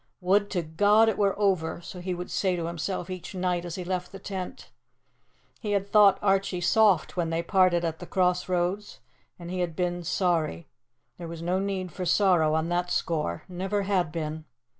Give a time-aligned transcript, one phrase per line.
[0.19, 3.75] Would to God it were over so he would say to himself each night as
[3.75, 4.71] he left the tent.
[5.59, 8.99] He had thought Archie soft when they parted at the cross roads,
[9.37, 10.67] and he had been sorry.
[11.19, 14.45] There was no need for sorrow on that score; never had been.